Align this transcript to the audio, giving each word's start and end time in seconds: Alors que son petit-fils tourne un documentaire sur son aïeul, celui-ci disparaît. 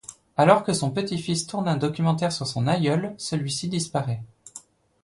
Alors 0.35 0.63
que 0.63 0.73
son 0.73 0.89
petit-fils 0.89 1.45
tourne 1.45 1.67
un 1.67 1.77
documentaire 1.77 2.31
sur 2.31 2.47
son 2.47 2.65
aïeul, 2.65 3.13
celui-ci 3.19 3.67
disparaît. 3.67 4.23